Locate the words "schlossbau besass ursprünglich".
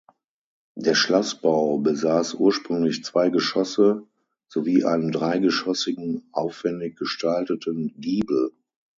0.95-3.03